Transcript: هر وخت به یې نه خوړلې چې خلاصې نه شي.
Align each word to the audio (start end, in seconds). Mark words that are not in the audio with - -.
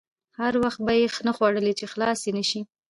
هر 0.39 0.53
وخت 0.63 0.79
به 0.85 0.93
یې 0.99 1.05
نه 1.27 1.31
خوړلې 1.35 1.73
چې 1.79 1.85
خلاصې 1.93 2.29
نه 2.37 2.43
شي. 2.49 2.61